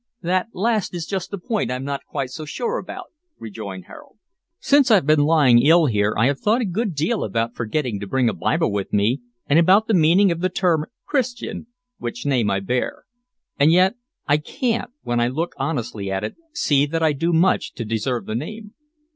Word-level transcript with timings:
"That 0.23 0.47
last 0.53 0.95
is 0.95 1.05
just 1.05 1.29
the 1.29 1.37
point 1.37 1.69
I'm 1.69 1.83
not 1.83 2.07
quite 2.07 2.31
so 2.31 2.43
sure 2.43 2.79
about," 2.79 3.11
rejoined 3.37 3.85
Harold. 3.85 4.17
"Since 4.59 4.89
I've 4.89 5.05
been 5.05 5.25
lying 5.25 5.61
ill 5.61 5.85
here, 5.85 6.15
I 6.17 6.25
have 6.25 6.39
thought 6.39 6.59
a 6.59 6.65
good 6.65 6.95
deal 6.95 7.23
about 7.23 7.53
forgetting 7.53 7.99
to 7.99 8.07
bring 8.07 8.27
a 8.27 8.33
Bible 8.33 8.71
with 8.71 8.91
me, 8.91 9.21
and 9.45 9.59
about 9.59 9.85
the 9.85 9.93
meaning 9.93 10.31
of 10.31 10.39
the 10.39 10.49
term 10.49 10.87
Christian, 11.05 11.67
which 11.99 12.25
name 12.25 12.49
I 12.49 12.61
bear; 12.61 13.03
and 13.59 13.71
yet 13.71 13.93
I 14.27 14.37
can't, 14.37 14.89
when 15.03 15.19
I 15.19 15.27
look 15.27 15.53
honestly 15.57 16.09
at 16.09 16.23
it, 16.23 16.35
see 16.51 16.87
that 16.87 17.03
I 17.03 17.13
do 17.13 17.31
much 17.31 17.73
to 17.73 17.85
deserve 17.85 18.25
the 18.25 18.33
name." 18.33 18.73